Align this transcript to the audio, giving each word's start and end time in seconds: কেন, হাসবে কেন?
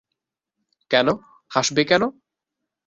কেন, 0.91 1.07
হাসবে 1.51 1.83
কেন? 1.89 2.03